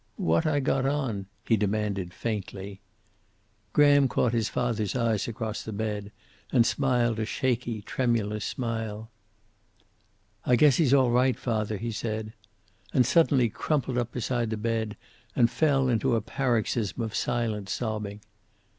[0.17, 2.81] "What I got on?" he demanded, faintly.
[3.71, 6.11] Graham caught his father's eyes across the bed,
[6.51, 9.11] and smiled a shaky, tremulous smile.
[10.43, 12.33] "I guess he's all right, Father," he said.
[12.95, 14.97] And suddenly crumpled up beside the bed,
[15.35, 18.21] and fell into a paroxysm of silent sobbing.